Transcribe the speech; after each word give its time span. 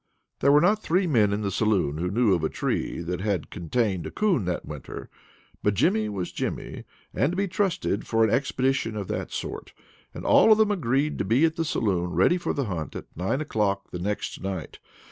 There 0.39 0.51
were 0.51 0.61
not 0.61 0.81
three 0.81 1.05
men 1.05 1.31
in 1.31 1.41
the 1.41 1.51
saloon 1.51 1.99
who 1.99 2.09
knew 2.09 2.33
of 2.33 2.43
a 2.43 2.49
tree 2.49 3.01
that 3.03 3.21
had 3.21 3.51
contained 3.51 4.07
a 4.07 4.09
coon 4.09 4.45
that 4.45 4.65
winter, 4.65 5.11
but 5.61 5.75
Jimmy 5.75 6.09
was 6.09 6.31
Jimmy, 6.31 6.85
and 7.13 7.31
to 7.31 7.35
be 7.35 7.47
trusted 7.47 8.07
for 8.07 8.23
an 8.23 8.31
expedition 8.31 8.95
of 8.97 9.07
that 9.09 9.31
sort; 9.31 9.73
and 10.11 10.25
all 10.25 10.51
of 10.51 10.57
them 10.57 10.71
agreed 10.71 11.19
to 11.19 11.23
be 11.23 11.45
at 11.45 11.55
the 11.55 11.63
saloon 11.63 12.13
ready 12.15 12.39
for 12.39 12.51
the 12.51 12.65
hunt 12.65 12.95
at 12.95 13.15
nine 13.15 13.41
o'clock 13.41 13.91
the 13.91 13.99
next 13.99 14.41
night. 14.41 14.79